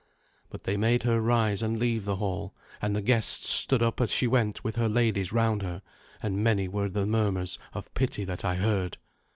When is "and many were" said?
6.23-6.89